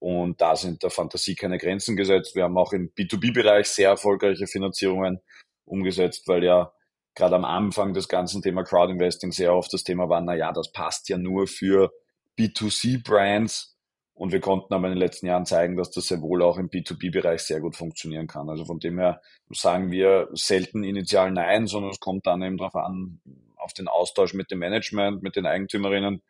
[0.00, 2.34] Und da sind der Fantasie keine Grenzen gesetzt.
[2.34, 5.20] Wir haben auch im B2B-Bereich sehr erfolgreiche Finanzierungen
[5.64, 6.72] umgesetzt, weil ja
[7.14, 10.72] gerade am Anfang des ganzen Thema Crowdinvesting sehr oft das Thema war, na ja, das
[10.72, 11.92] passt ja nur für
[12.38, 13.72] B2C-Brands.
[14.16, 16.70] Und wir konnten aber in den letzten Jahren zeigen, dass das sehr wohl auch im
[16.70, 18.48] B2B-Bereich sehr gut funktionieren kann.
[18.48, 22.76] Also von dem her sagen wir selten initial Nein, sondern es kommt dann eben darauf
[22.76, 23.20] an,
[23.56, 26.22] auf den Austausch mit dem Management, mit den Eigentümerinnen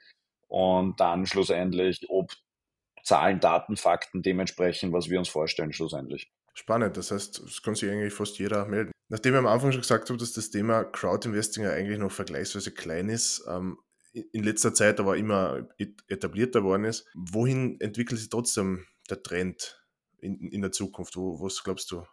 [0.48, 2.32] und dann schlussendlich, ob
[3.02, 6.30] Zahlen, Daten, Fakten dementsprechend, was wir uns vorstellen, schlussendlich.
[6.54, 8.93] Spannend, das heißt, es kann sich eigentlich fast jeder melden.
[9.08, 12.72] Nachdem ich am Anfang schon gesagt habe, dass das Thema Crowdinvesting ja eigentlich noch vergleichsweise
[12.72, 13.78] klein ist, ähm,
[14.12, 15.66] in letzter Zeit aber immer
[16.08, 19.84] etablierter worden ist, wohin entwickelt sich trotzdem der Trend
[20.20, 21.16] in, in der Zukunft?
[21.16, 22.04] Wo, was glaubst du?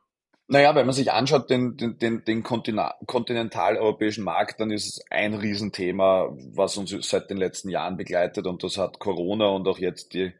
[0.47, 6.35] Naja, wenn man sich anschaut, den, den, den, kontinentaleuropäischen Markt, dann ist es ein Riesenthema,
[6.53, 10.33] was uns seit den letzten Jahren begleitet und das hat Corona und auch jetzt die,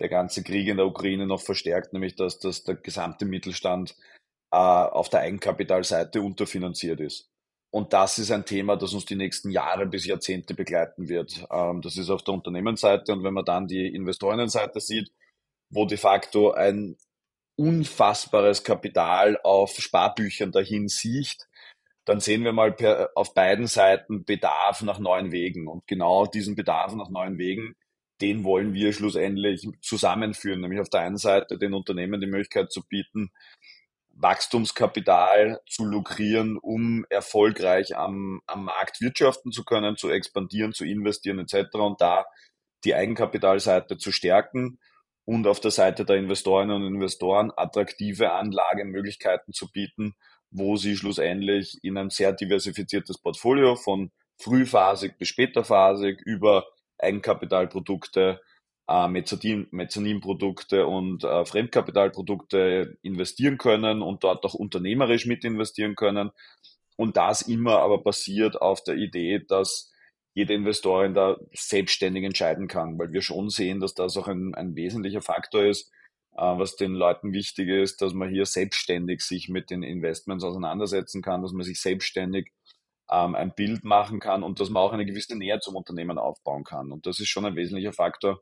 [0.00, 3.96] der ganze Krieg in der Ukraine noch verstärkt, nämlich dass, dass der gesamte Mittelstand
[4.54, 7.30] auf der Eigenkapitalseite unterfinanziert ist.
[7.70, 11.44] Und das ist ein Thema, das uns die nächsten Jahre bis Jahrzehnte begleiten wird.
[11.50, 15.10] Ähm, das ist auf der Unternehmensseite und wenn man dann die Investorinnenseite sieht,
[15.70, 16.96] wo de facto ein
[17.56, 21.48] unfassbares Kapital auf Sparbüchern dahin sieht,
[22.04, 25.66] dann sehen wir mal per, auf beiden Seiten Bedarf nach neuen Wegen.
[25.68, 27.74] Und genau diesen Bedarf nach neuen Wegen,
[28.20, 30.60] den wollen wir schlussendlich zusammenführen.
[30.60, 33.32] Nämlich auf der einen Seite den Unternehmen die Möglichkeit zu bieten,
[34.24, 41.38] Wachstumskapital zu lukrieren, um erfolgreich am, am Markt wirtschaften zu können, zu expandieren, zu investieren
[41.40, 41.74] etc.
[41.74, 42.24] und da
[42.84, 44.78] die Eigenkapitalseite zu stärken
[45.26, 50.14] und auf der Seite der Investorinnen und Investoren attraktive Anlagemöglichkeiten zu bieten,
[50.50, 54.10] wo sie schlussendlich in ein sehr diversifiziertes Portfolio von
[54.40, 56.64] frühphasig bis späterphasig über
[56.96, 58.40] Eigenkapitalprodukte,
[58.88, 66.30] äh, Mezzanin, Mezzaninprodukte und äh, Fremdkapitalprodukte investieren können und dort auch unternehmerisch mit investieren können.
[66.96, 69.92] Und das immer aber basiert auf der Idee, dass
[70.34, 74.74] jede Investorin da selbstständig entscheiden kann, weil wir schon sehen, dass das auch ein, ein
[74.74, 75.90] wesentlicher Faktor ist,
[76.32, 81.22] äh, was den Leuten wichtig ist, dass man hier selbstständig sich mit den Investments auseinandersetzen
[81.22, 82.52] kann, dass man sich selbstständig
[83.10, 86.64] ähm, ein Bild machen kann und dass man auch eine gewisse Nähe zum Unternehmen aufbauen
[86.64, 86.90] kann.
[86.90, 88.40] Und das ist schon ein wesentlicher Faktor,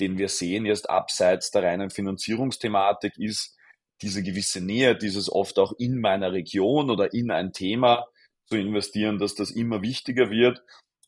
[0.00, 3.56] den wir sehen jetzt abseits der reinen Finanzierungsthematik ist
[4.02, 8.06] diese gewisse Nähe, dieses oft auch in meiner Region oder in ein Thema
[8.46, 10.62] zu investieren, dass das immer wichtiger wird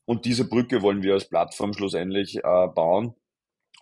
[0.07, 3.14] und diese Brücke wollen wir als Plattform schlussendlich äh, bauen.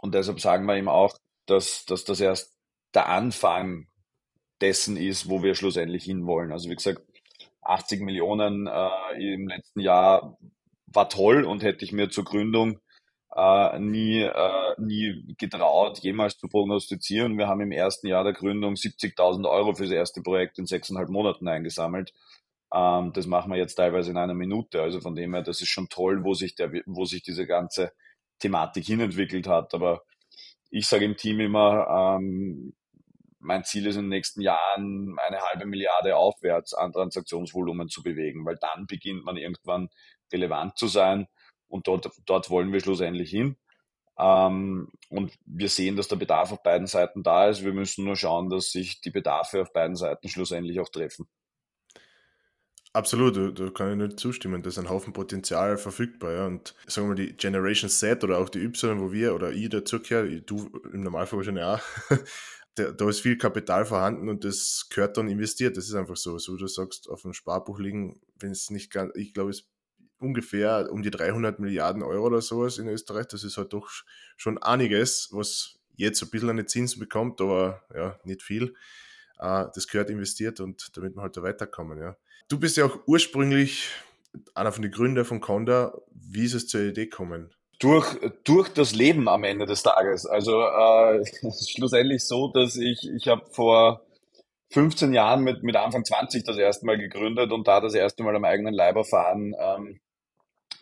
[0.00, 2.56] Und deshalb sagen wir eben auch, dass, dass das erst
[2.94, 3.86] der Anfang
[4.60, 6.50] dessen ist, wo wir schlussendlich hinwollen.
[6.50, 7.02] Also wie gesagt,
[7.62, 10.38] 80 Millionen äh, im letzten Jahr
[10.86, 12.80] war toll und hätte ich mir zur Gründung
[13.34, 17.36] äh, nie, äh, nie getraut, jemals zu prognostizieren.
[17.36, 21.08] Wir haben im ersten Jahr der Gründung 70.000 Euro für das erste Projekt in sechseinhalb
[21.08, 22.12] Monaten eingesammelt.
[22.72, 24.80] Ähm, das machen wir jetzt teilweise in einer Minute.
[24.82, 27.92] Also von dem her, das ist schon toll, wo sich, der, wo sich diese ganze
[28.38, 29.74] Thematik hinentwickelt hat.
[29.74, 30.02] Aber
[30.70, 32.74] ich sage im Team immer, ähm,
[33.40, 38.46] mein Ziel ist in den nächsten Jahren eine halbe Milliarde aufwärts an Transaktionsvolumen zu bewegen,
[38.46, 39.90] weil dann beginnt man irgendwann
[40.32, 41.26] relevant zu sein
[41.74, 43.56] und dort, dort wollen wir schlussendlich hin.
[44.16, 47.64] Ähm, und wir sehen, dass der Bedarf auf beiden Seiten da ist.
[47.64, 51.26] Wir müssen nur schauen, dass sich die Bedarfe auf beiden Seiten schlussendlich auch treffen.
[52.92, 54.62] Absolut, da, kann ich nur zustimmen.
[54.62, 56.32] Da ist ein Haufen Potenzial verfügbar.
[56.32, 56.46] Ja.
[56.46, 59.68] Und sagen wir mal, die Generation Z oder auch die Y, wo wir oder ich
[59.68, 61.80] dazugehöre, du im Normalfall wahrscheinlich auch,
[62.76, 65.76] da, da ist viel Kapital vorhanden und das gehört dann investiert.
[65.76, 66.38] Das ist einfach so.
[66.38, 69.73] So du sagst, auf dem Sparbuch liegen, wenn es nicht ganz, ich glaube, es
[70.24, 73.26] ungefähr um die 300 Milliarden Euro oder sowas in Österreich.
[73.26, 73.88] Das ist halt doch
[74.36, 78.74] schon einiges, was jetzt ein bisschen eine Zinsen bekommt, aber ja, nicht viel.
[79.40, 82.16] Uh, das gehört investiert und damit wir halt da weiterkommen, ja.
[82.48, 83.88] Du bist ja auch ursprünglich
[84.54, 85.92] einer von den Gründern von Conda.
[86.12, 87.50] Wie ist es zur Idee gekommen?
[87.80, 88.06] Durch,
[88.44, 90.26] durch das Leben am Ende des Tages.
[90.26, 91.24] Also äh,
[91.74, 94.04] schlussendlich so, dass ich, ich habe vor
[94.70, 98.36] 15 Jahren mit, mit Anfang 20 das erste Mal gegründet und da das erste Mal
[98.36, 100.00] am eigenen Leib erfahren, ähm,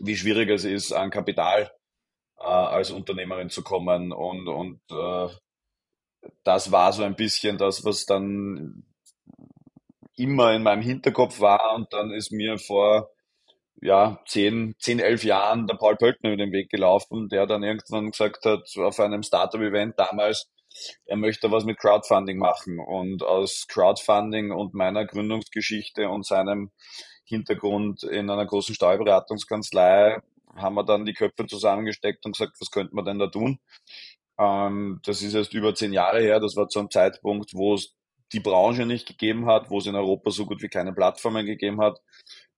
[0.02, 1.70] wie schwierig es ist, an Kapital
[2.38, 4.12] äh, als Unternehmerin zu kommen.
[4.12, 5.28] Und, und äh,
[6.44, 8.84] das war so ein bisschen das, was dann
[10.16, 11.74] immer in meinem Hinterkopf war.
[11.76, 13.10] Und dann ist mir vor
[13.80, 18.10] ja, zehn, zehn, elf Jahren der Paul Pöltner über den Weg gelaufen, der dann irgendwann
[18.10, 20.50] gesagt hat, auf einem Startup-Event damals,
[21.04, 22.80] er möchte was mit Crowdfunding machen.
[22.80, 26.72] Und aus Crowdfunding und meiner Gründungsgeschichte und seinem
[27.32, 30.20] Hintergrund in einer großen Steuerberatungskanzlei
[30.56, 33.58] haben wir dann die Köpfe zusammengesteckt und gesagt, was könnte man denn da tun?
[34.38, 36.40] Ähm, das ist erst über zehn Jahre her.
[36.40, 37.94] Das war zu einem Zeitpunkt, wo es
[38.32, 41.80] die Branche nicht gegeben hat, wo es in Europa so gut wie keine Plattformen gegeben
[41.80, 41.98] hat.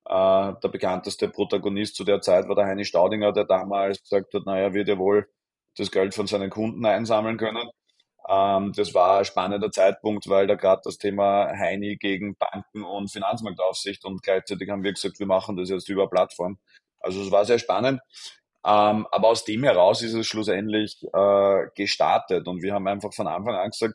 [0.07, 4.47] Äh, der bekannteste Protagonist zu der Zeit war der Heini Staudinger, der damals gesagt hat,
[4.47, 5.29] naja, wird ja wohl
[5.77, 7.69] das Geld von seinen Kunden einsammeln können.
[8.29, 13.11] Ähm, das war ein spannender Zeitpunkt, weil da gerade das Thema Heini gegen Banken und
[13.11, 16.59] Finanzmarktaufsicht und gleichzeitig haben wir gesagt, wir machen das jetzt über Plattform.
[17.01, 18.01] Also es war sehr spannend.
[18.67, 23.27] Ähm, aber aus dem heraus ist es schlussendlich äh, gestartet und wir haben einfach von
[23.27, 23.95] Anfang an gesagt,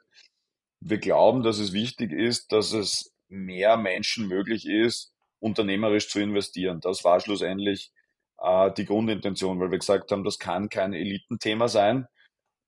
[0.81, 6.81] wir glauben, dass es wichtig ist, dass es mehr Menschen möglich ist, unternehmerisch zu investieren.
[6.81, 7.91] Das war schlussendlich
[8.37, 12.07] äh, die Grundintention, weil wir gesagt haben, das kann kein Elitenthema sein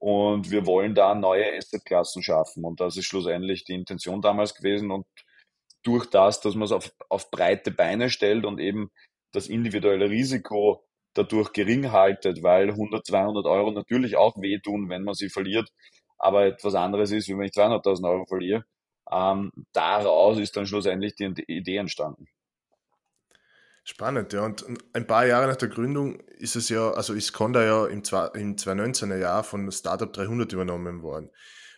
[0.02, 2.66] und wir wollen da neue Assetklassen schaffen.
[2.66, 4.90] Und das ist schlussendlich die Intention damals gewesen.
[4.90, 5.06] Und
[5.84, 8.90] durch das, dass man es auf, auf breite Beine stellt und eben
[9.32, 10.84] das individuelle Risiko
[11.14, 15.70] dadurch gering haltet, weil 100, 200 Euro natürlich auch wehtun, wenn man sie verliert,
[16.18, 18.66] aber etwas anderes ist, wenn ich 200.000 Euro verliere.
[19.12, 22.26] Ähm, daraus ist dann schlussendlich die Idee entstanden.
[23.84, 24.46] Spannend, ja.
[24.46, 24.64] Und
[24.94, 28.56] ein paar Jahre nach der Gründung ist es ja, also ist Conda ja im, im
[28.56, 31.32] 2019er Jahr von Startup 300 übernommen worden.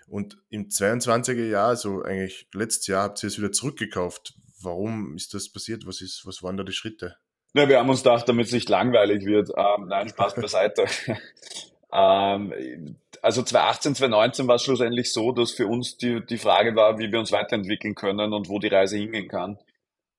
[0.07, 4.33] Und im 22er Jahr, also eigentlich letztes Jahr, habt ihr es wieder zurückgekauft.
[4.61, 5.85] Warum ist das passiert?
[5.85, 7.15] Was, ist, was waren da die Schritte?
[7.53, 9.49] Ja, wir haben uns gedacht, damit es nicht langweilig wird.
[9.55, 10.85] Ähm, nein, Spaß beiseite.
[11.93, 16.97] ähm, also 2018, 2019 war es schlussendlich so, dass für uns die, die Frage war,
[16.99, 19.57] wie wir uns weiterentwickeln können und wo die Reise hingehen kann.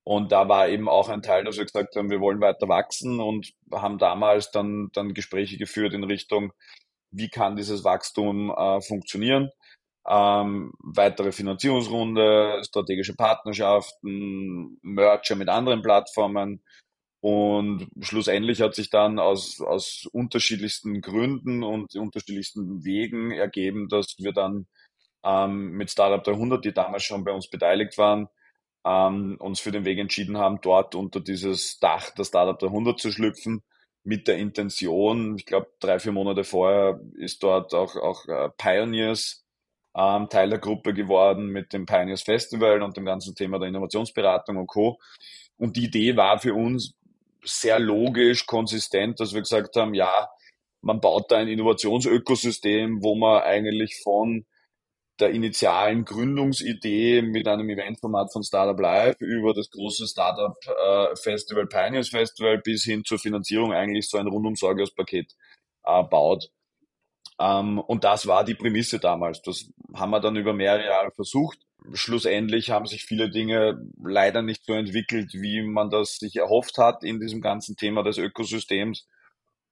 [0.05, 3.21] Und da war eben auch ein Teil, dass wir gesagt haben, wir wollen weiter wachsen
[3.21, 6.53] und haben damals dann, dann Gespräche geführt in Richtung,
[7.11, 9.51] wie kann dieses Wachstum äh, funktionieren.
[10.07, 16.62] Ähm, weitere Finanzierungsrunde, strategische Partnerschaften, Merger mit anderen Plattformen.
[17.21, 24.33] Und schlussendlich hat sich dann aus, aus unterschiedlichsten Gründen und unterschiedlichsten Wegen ergeben, dass wir
[24.33, 24.67] dann
[25.25, 28.29] ähm, mit Startup 300, die damals schon bei uns beteiligt waren,
[28.85, 32.99] ähm, uns für den Weg entschieden haben, dort unter dieses Dach der Startup der 100
[32.99, 33.62] zu schlüpfen,
[34.05, 39.44] mit der Intention, ich glaube drei, vier Monate vorher ist dort auch, auch äh, Pioneers
[39.97, 44.57] ähm, Teil der Gruppe geworden mit dem Pioneers Festival und dem ganzen Thema der Innovationsberatung
[44.57, 44.99] und Co.
[45.57, 46.94] Und die Idee war für uns
[47.44, 50.29] sehr logisch, konsistent, dass wir gesagt haben, ja,
[50.83, 54.44] man baut da ein Innovationsökosystem, wo man eigentlich von
[55.20, 61.66] der initialen Gründungsidee mit einem Eventformat von Startup Live über das große Startup äh, Festival,
[61.66, 65.33] Pioneers Festival bis hin zur Finanzierung eigentlich so ein rundum sorglos Paket
[65.85, 66.50] äh, baut.
[67.38, 69.40] Ähm, und das war die Prämisse damals.
[69.42, 71.59] Das haben wir dann über mehrere Jahre versucht.
[71.92, 77.05] Schlussendlich haben sich viele Dinge leider nicht so entwickelt, wie man das sich erhofft hat
[77.05, 79.07] in diesem ganzen Thema des Ökosystems.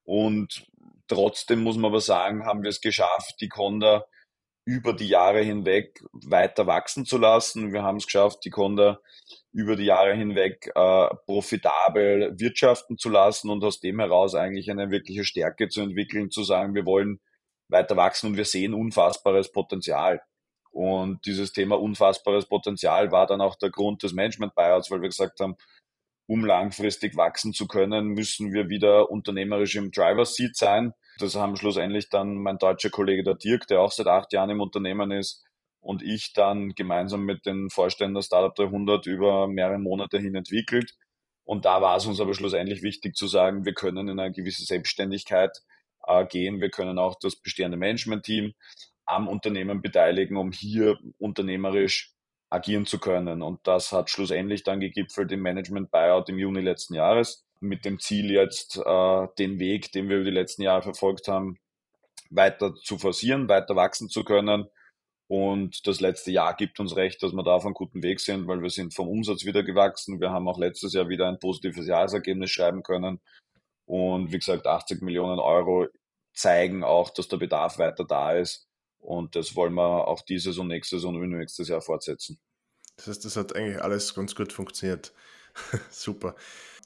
[0.04, 0.66] Und
[1.08, 4.04] trotzdem muss man aber sagen, haben wir es geschafft, die Conda
[4.64, 7.72] über die Jahre hinweg weiter wachsen zu lassen.
[7.72, 9.00] Wir haben es geschafft, die Conda
[9.52, 14.90] über die Jahre hinweg äh, profitabel wirtschaften zu lassen und aus dem heraus eigentlich eine
[14.90, 17.20] wirkliche Stärke zu entwickeln, zu sagen, wir wollen
[17.68, 20.22] weiter wachsen und wir sehen unfassbares Potenzial.
[20.70, 25.40] Und dieses Thema unfassbares Potenzial war dann auch der Grund des Management-Buyouts, weil wir gesagt
[25.40, 25.56] haben,
[26.26, 30.94] um langfristig wachsen zu können, müssen wir wieder unternehmerisch im Driver's Seat sein.
[31.18, 34.60] Das haben schlussendlich dann mein deutscher Kollege der Dirk, der auch seit acht Jahren im
[34.60, 35.44] Unternehmen ist,
[35.82, 40.94] und ich dann gemeinsam mit den Vorständen der Startup 300 über mehrere Monate hin entwickelt.
[41.44, 44.64] Und da war es uns aber schlussendlich wichtig zu sagen, wir können in eine gewisse
[44.64, 45.60] Selbstständigkeit
[46.06, 46.60] äh, gehen.
[46.60, 48.54] Wir können auch das bestehende Management-Team
[49.06, 52.14] am Unternehmen beteiligen, um hier unternehmerisch
[52.48, 53.42] agieren zu können.
[53.42, 58.30] Und das hat schlussendlich dann gegipfelt im Management-Buyout im Juni letzten Jahres mit dem Ziel
[58.30, 61.58] jetzt äh, den Weg, den wir über die letzten Jahre verfolgt haben,
[62.30, 64.66] weiter zu forcieren, weiter wachsen zu können
[65.28, 68.46] Und das letzte Jahr gibt uns recht, dass wir da auf einem guten Weg sind,
[68.48, 70.20] weil wir sind vom Umsatz wieder gewachsen.
[70.20, 73.20] Wir haben auch letztes Jahr wieder ein positives Jahresergebnis schreiben können.
[73.86, 75.88] Und wie gesagt, 80 Millionen Euro
[76.34, 78.66] zeigen auch, dass der Bedarf weiter da ist.
[78.98, 82.38] Und das wollen wir auch dieses und nächstes und nächstes Jahr fortsetzen.
[82.96, 85.12] Das heißt, das hat eigentlich alles ganz gut funktioniert.
[85.90, 86.36] Super.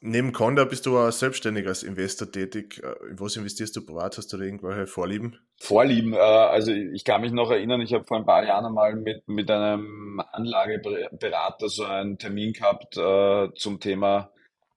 [0.08, 2.80] Neben Conda bist du auch selbstständig als Investor tätig.
[2.80, 4.16] Äh, in was investierst du privat?
[4.16, 5.36] Hast du da irgendwelche Vorlieben?
[5.58, 8.94] Vorlieben, äh, also ich kann mich noch erinnern, ich habe vor ein paar Jahren einmal
[8.94, 14.30] mit, mit einem Anlageberater so einen Termin gehabt äh, zum Thema,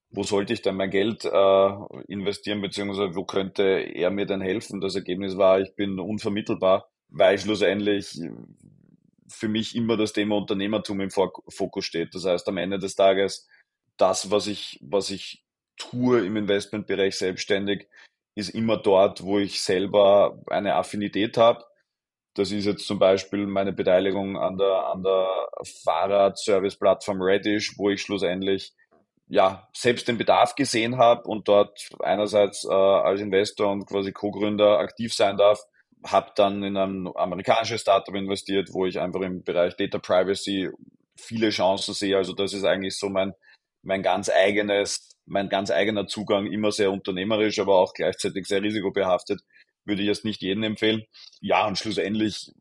[0.09, 1.23] wo sollte ich denn mein Geld
[2.07, 4.81] investieren, beziehungsweise wo könnte er mir denn helfen?
[4.81, 8.19] Das Ergebnis war, ich bin unvermittelbar, weil schlussendlich
[9.27, 12.15] für mich immer das Thema Unternehmertum im Fokus steht.
[12.15, 13.47] Das heißt, am Ende des Tages
[13.99, 15.43] das, was ich, was ich
[15.77, 17.87] tue im Investmentbereich selbstständig,
[18.35, 21.65] ist immer dort, wo ich selber eine Affinität habe.
[22.35, 25.27] Das ist jetzt zum Beispiel meine Beteiligung an der, an der
[25.83, 28.73] Fahrradservice-Plattform Redish, wo ich schlussendlich
[29.27, 34.79] ja, selbst den Bedarf gesehen habe und dort einerseits äh, als Investor und quasi Co-Gründer
[34.79, 35.61] aktiv sein darf,
[36.03, 40.69] habe dann in ein amerikanisches Startup investiert, wo ich einfach im Bereich Data Privacy
[41.15, 42.17] viele Chancen sehe.
[42.17, 43.33] Also das ist eigentlich so mein,
[43.81, 49.41] mein ganz eigenes, mein ganz eigener Zugang, immer sehr unternehmerisch, aber auch gleichzeitig sehr risikobehaftet,
[49.85, 51.03] würde ich jetzt nicht jedem empfehlen.
[51.41, 52.51] Ja, und schlussendlich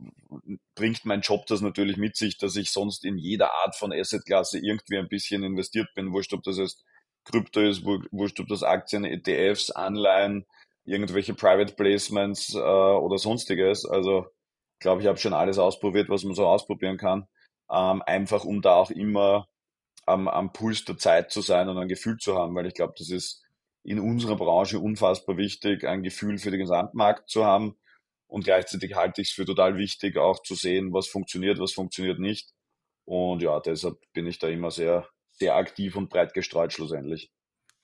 [0.74, 4.58] bringt mein Job das natürlich mit sich, dass ich sonst in jeder Art von Assetklasse
[4.58, 6.12] irgendwie ein bisschen investiert bin.
[6.12, 6.84] Wurscht, ob das jetzt
[7.24, 10.46] Krypto ist, wurscht, ob das Aktien, ETFs, Anleihen,
[10.84, 13.84] irgendwelche Private Placements äh, oder sonstiges.
[13.84, 14.26] Also
[14.78, 17.26] glaube, ich habe schon alles ausprobiert, was man so ausprobieren kann.
[17.70, 19.46] Ähm, einfach um da auch immer
[20.08, 22.94] am, am Puls der Zeit zu sein und ein Gefühl zu haben, weil ich glaube,
[22.98, 23.44] das ist
[23.84, 27.76] in unserer Branche unfassbar wichtig, ein Gefühl für den Gesamtmarkt zu haben.
[28.26, 32.18] Und gleichzeitig halte ich es für total wichtig, auch zu sehen, was funktioniert, was funktioniert
[32.18, 32.50] nicht.
[33.04, 37.30] Und ja, deshalb bin ich da immer sehr, sehr aktiv und breit gestreut schlussendlich.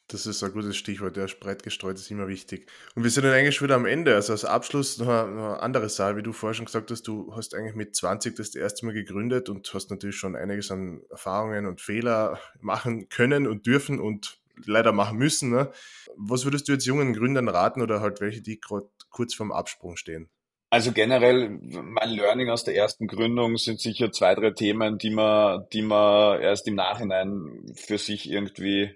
[0.08, 2.66] Das ist ein gutes Stichwort, ja, breit gestreut ist immer wichtig.
[2.94, 4.14] Und wir sind dann eigentlich schon wieder am Ende.
[4.14, 7.08] Also als Abschluss noch eine, noch eine andere Sache, wie du vorher schon gesagt hast,
[7.08, 11.00] du hast eigentlich mit 20 das erste Mal gegründet und hast natürlich schon einiges an
[11.08, 15.50] Erfahrungen und Fehler machen können und dürfen und leider machen müssen.
[15.50, 15.70] Ne?
[16.16, 19.96] Was würdest du jetzt jungen Gründern raten oder halt welche, die gerade kurz vorm Absprung
[19.96, 20.28] stehen?
[20.70, 25.66] Also generell, mein Learning aus der ersten Gründung sind sicher zwei, drei Themen, die man,
[25.72, 28.90] die man erst im Nachhinein für sich irgendwie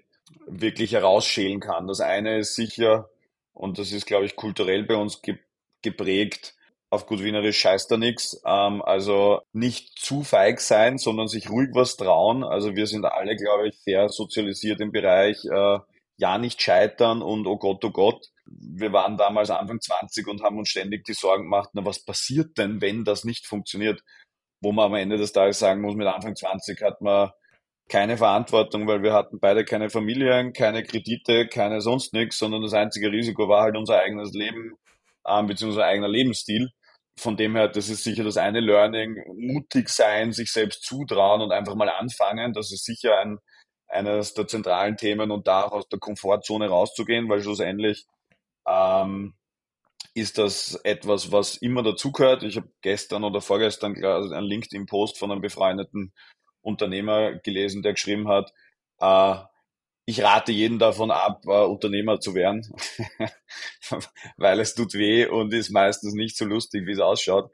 [0.47, 1.87] wirklich herausschälen kann.
[1.87, 3.09] Das eine ist sicher,
[3.53, 5.37] und das ist, glaube ich, kulturell bei uns ge
[5.81, 6.55] geprägt,
[6.89, 8.41] auf gut Wienerisch scheißt da nix.
[8.45, 12.43] Ähm, also nicht zu feig sein, sondern sich ruhig was trauen.
[12.43, 15.79] Also wir sind alle, glaube ich, sehr sozialisiert im Bereich äh,
[16.17, 18.27] ja nicht scheitern und oh Gott, oh Gott.
[18.45, 22.57] Wir waren damals Anfang 20 und haben uns ständig die Sorgen gemacht, na was passiert
[22.57, 24.01] denn, wenn das nicht funktioniert?
[24.61, 27.31] Wo man am Ende des Tages sagen muss, mit Anfang 20 hat man
[27.89, 32.73] keine Verantwortung, weil wir hatten beide keine Familien, keine Kredite, keine sonst nichts, sondern das
[32.73, 34.75] einzige Risiko war halt unser eigenes Leben,
[35.27, 36.69] ähm, beziehungsweise eigener Lebensstil.
[37.19, 41.51] Von dem her, das ist sicher das eine Learning, mutig sein, sich selbst zutrauen und
[41.51, 42.53] einfach mal anfangen.
[42.53, 43.39] Das ist sicher ein,
[43.87, 48.05] eines der zentralen Themen und da auch aus der Komfortzone rauszugehen, weil schlussendlich
[48.67, 49.33] ähm,
[50.13, 52.43] ist das etwas, was immer dazugehört.
[52.43, 56.13] Ich habe gestern oder vorgestern einen LinkedIn-Post von einem befreundeten
[56.61, 58.53] Unternehmer gelesen, der geschrieben hat,
[58.99, 59.35] äh,
[60.05, 62.67] ich rate jeden davon ab, äh, Unternehmer zu werden,
[64.37, 67.51] weil es tut weh und ist meistens nicht so lustig, wie es ausschaut.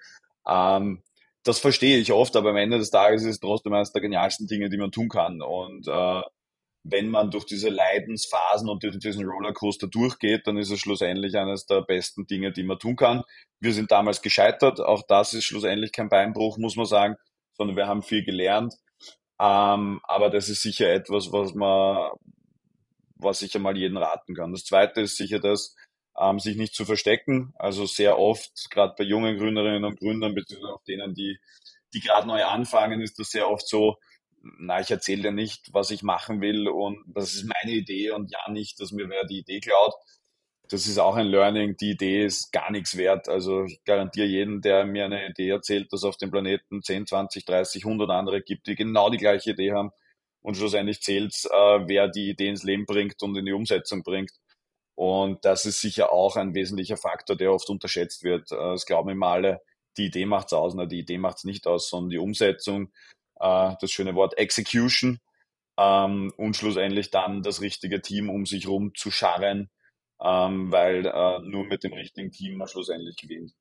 [0.48, 1.04] Ähm,
[1.44, 4.48] das verstehe ich oft, aber am Ende des Tages ist es trotzdem eines der genialsten
[4.48, 5.41] Dinge, die man tun kann.
[5.41, 6.22] Und äh,
[6.84, 11.65] wenn man durch diese Leidensphasen und durch diesen Rollercoaster durchgeht, dann ist es schlussendlich eines
[11.65, 13.24] der besten Dinge, die man tun kann.
[13.60, 14.80] Wir sind damals gescheitert.
[14.80, 17.15] Auch das ist schlussendlich kein Beinbruch, muss man sagen,
[17.54, 18.76] sondern wir haben viel gelernt.
[19.39, 22.12] Ähm, aber das ist sicher etwas, was man,
[23.15, 24.52] was ich einmal jeden raten kann.
[24.52, 25.76] Das zweite ist sicher das,
[26.17, 27.54] ähm, sich nicht zu verstecken.
[27.58, 31.38] Also sehr oft, gerade bei jungen Gründerinnen und Gründern, beziehungsweise auch denen, die,
[31.93, 33.98] die gerade neu anfangen, ist das sehr oft so,
[34.60, 38.32] na, ich erzähle dir nicht, was ich machen will und das ist meine Idee und
[38.32, 39.93] ja nicht, dass mir wer die Idee klaut
[40.69, 41.78] das ist auch ein Learning.
[41.78, 43.27] Die Idee ist gar nichts wert.
[43.29, 47.46] Also ich garantiere jeden, der mir eine Idee erzählt, dass auf dem Planeten 10, 20,
[47.46, 49.92] 30, 100 andere gibt, die genau die gleiche Idee haben.
[50.42, 54.31] Und schlussendlich zählt äh, wer die Idee ins Leben bringt und in die Umsetzung bringt.
[54.96, 58.52] Und das ist sicher auch ein wesentlicher Faktor, der oft unterschätzt wird.
[58.52, 59.62] Äh, es glauben immer alle,
[59.98, 60.73] die Idee macht's aus.
[60.75, 62.92] Na, die Idee macht's nicht aus, sondern die Umsetzung,
[63.40, 65.19] äh, das schöne Wort Execution
[65.77, 69.69] ähm, und schlussendlich dann das richtige Team um sich rum zu scharren,
[70.26, 73.54] ähm, weil äh, nur mit dem richtigen Team man schlussendlich gewinnt.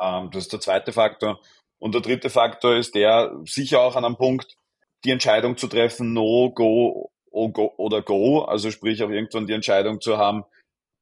[0.00, 1.40] Ähm, das ist der zweite Faktor.
[1.78, 4.56] Und der dritte Faktor ist der, sicher auch an einem Punkt,
[5.04, 8.42] die Entscheidung zu treffen, no, go, go oder go.
[8.42, 10.44] Also sprich auch irgendwann die Entscheidung zu haben,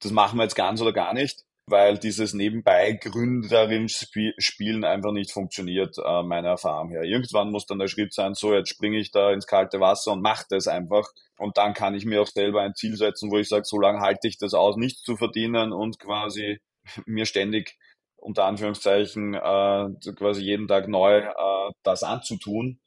[0.01, 5.32] das machen wir jetzt ganz oder gar nicht, weil dieses nebenbei Gründerin Spielen einfach nicht
[5.32, 7.02] funktioniert, äh, meiner Erfahrung her.
[7.04, 10.22] Irgendwann muss dann der Schritt sein, so jetzt springe ich da ins kalte Wasser und
[10.22, 11.08] mache das einfach.
[11.38, 14.00] Und dann kann ich mir auch selber ein Ziel setzen, wo ich sage, so lange
[14.00, 16.61] halte ich das aus, nichts zu verdienen und quasi
[17.06, 17.76] mir ständig
[18.16, 22.80] unter Anführungszeichen äh, quasi jeden Tag neu äh, das anzutun.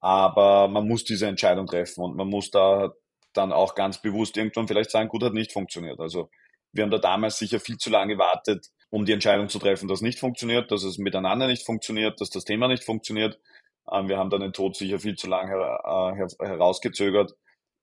[0.00, 2.92] Aber man muss diese Entscheidung treffen und man muss da
[3.34, 6.00] dann auch ganz bewusst irgendwann vielleicht sagen, gut, hat nicht funktioniert.
[6.00, 6.28] Also
[6.72, 10.00] wir haben da damals sicher viel zu lange gewartet, um die Entscheidung zu treffen, dass
[10.00, 13.38] nicht funktioniert, dass es miteinander nicht funktioniert, dass das Thema nicht funktioniert.
[13.90, 17.32] Ähm, wir haben dann den Tod sicher viel zu lange äh, herausgezögert.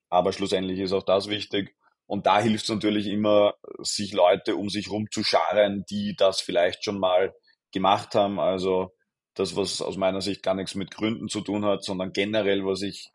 [0.10, 1.76] Aber schlussendlich ist auch das wichtig.
[2.08, 7.00] Und da hilft es natürlich immer, sich Leute um sich rumzuscharen, die das vielleicht schon
[7.00, 7.36] mal
[7.72, 8.40] gemacht haben.
[8.40, 8.96] Also
[9.36, 12.82] das, was aus meiner Sicht gar nichts mit Gründen zu tun hat, sondern generell, was
[12.82, 13.12] ich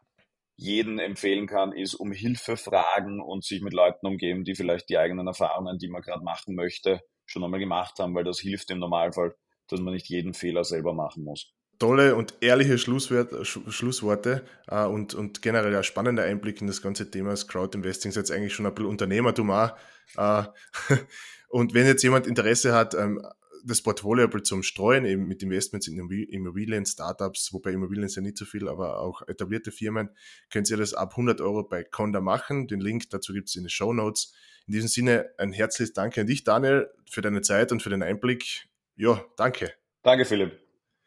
[0.56, 4.98] jeden empfehlen kann, ist um Hilfe fragen und sich mit Leuten umgeben, die vielleicht die
[4.98, 8.78] eigenen Erfahrungen, die man gerade machen möchte, schon einmal gemacht haben, weil das hilft im
[8.78, 9.34] Normalfall,
[9.68, 15.14] dass man nicht jeden Fehler selber machen muss tolle und ehrliche Schlusswort, Schlussworte äh, und,
[15.14, 18.10] und generell ein spannender Einblick in das ganze Thema des Crowdinvesting.
[18.10, 19.72] Ist jetzt eigentlich schon ein bisschen Unternehmertum auch.
[20.16, 20.44] Äh,
[21.48, 23.20] und wenn jetzt jemand Interesse hat, ähm,
[23.64, 28.36] das Portfolio zum Streuen, eben mit Investments in Immobilien, Startups, wobei Immobilien ist ja nicht
[28.36, 30.10] so viel, aber auch etablierte Firmen,
[30.50, 32.68] könnt ihr das ab 100 Euro bei Conda machen.
[32.68, 34.34] Den Link dazu gibt es in den Show Notes.
[34.66, 38.02] In diesem Sinne ein herzliches Danke an dich, Daniel, für deine Zeit und für den
[38.02, 38.68] Einblick.
[38.96, 39.72] Ja, danke.
[40.02, 40.63] Danke, Philipp.